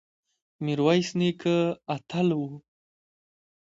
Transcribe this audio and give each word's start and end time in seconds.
میرویس 0.63 1.09
نیکه 1.19 1.55
اتل 1.93 2.29
و 2.41 2.43